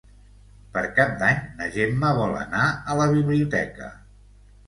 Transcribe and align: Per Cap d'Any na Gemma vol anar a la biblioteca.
Per 0.75 0.81
Cap 0.99 1.11
d'Any 1.19 1.41
na 1.59 1.67
Gemma 1.75 2.13
vol 2.21 2.33
anar 2.39 2.65
a 2.93 2.97
la 3.01 3.07
biblioteca. 3.17 3.91